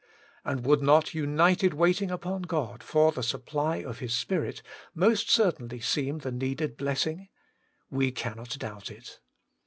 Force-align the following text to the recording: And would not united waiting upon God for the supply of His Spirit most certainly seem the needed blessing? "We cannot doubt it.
And 0.43 0.65
would 0.65 0.81
not 0.81 1.13
united 1.13 1.75
waiting 1.75 2.09
upon 2.09 2.41
God 2.41 2.81
for 2.81 3.11
the 3.11 3.21
supply 3.21 3.83
of 3.83 3.99
His 3.99 4.15
Spirit 4.15 4.63
most 4.95 5.29
certainly 5.29 5.79
seem 5.79 6.17
the 6.17 6.31
needed 6.31 6.75
blessing? 6.75 7.29
"We 7.91 8.11
cannot 8.11 8.57
doubt 8.57 8.89
it. 8.89 9.19